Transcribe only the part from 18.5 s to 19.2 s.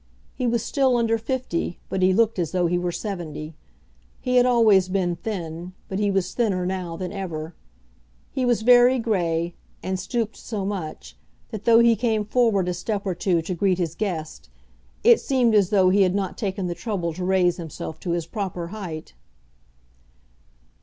height.